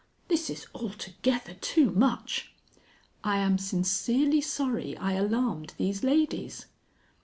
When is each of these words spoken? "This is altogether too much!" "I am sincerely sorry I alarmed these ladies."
"This 0.29 0.49
is 0.49 0.65
altogether 0.73 1.53
too 1.53 1.91
much!" 1.91 2.55
"I 3.23 3.37
am 3.37 3.59
sincerely 3.59 4.41
sorry 4.41 4.97
I 4.97 5.13
alarmed 5.13 5.75
these 5.77 6.03
ladies." 6.03 6.65